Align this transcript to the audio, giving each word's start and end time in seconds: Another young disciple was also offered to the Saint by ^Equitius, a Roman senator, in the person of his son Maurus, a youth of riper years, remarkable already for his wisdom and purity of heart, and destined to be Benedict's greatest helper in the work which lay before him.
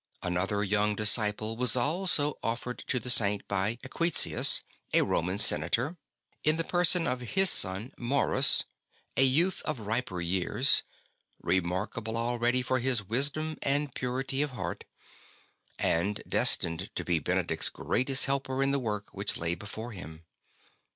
Another 0.23 0.63
young 0.63 0.95
disciple 0.95 1.55
was 1.55 1.75
also 1.75 2.35
offered 2.41 2.79
to 2.87 2.99
the 2.99 3.11
Saint 3.11 3.47
by 3.47 3.75
^Equitius, 3.83 4.63
a 4.95 5.03
Roman 5.03 5.37
senator, 5.37 5.95
in 6.43 6.55
the 6.57 6.63
person 6.63 7.05
of 7.05 7.19
his 7.19 7.51
son 7.51 7.93
Maurus, 7.99 8.63
a 9.15 9.23
youth 9.23 9.61
of 9.61 9.81
riper 9.81 10.19
years, 10.19 10.81
remarkable 11.43 12.17
already 12.17 12.63
for 12.63 12.79
his 12.79 13.03
wisdom 13.03 13.59
and 13.61 13.93
purity 13.93 14.41
of 14.41 14.49
heart, 14.57 14.85
and 15.77 16.23
destined 16.27 16.89
to 16.95 17.03
be 17.05 17.19
Benedict's 17.19 17.69
greatest 17.69 18.25
helper 18.25 18.63
in 18.63 18.71
the 18.71 18.79
work 18.79 19.13
which 19.13 19.37
lay 19.37 19.53
before 19.53 19.91
him. 19.91 20.25